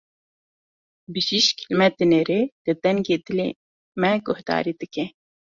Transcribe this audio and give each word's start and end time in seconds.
Bijîşk 1.13 1.57
li 1.67 1.73
me 1.79 1.87
dinêre, 1.97 2.39
li 2.65 2.73
dengê 2.83 3.17
dilê 3.25 3.49
me 4.01 4.11
guhdarî 4.25 4.73
dike. 4.81 5.05